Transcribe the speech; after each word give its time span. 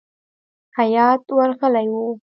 هیات 0.77 1.23
ورغلی 1.37 1.85
وو. 1.93 2.05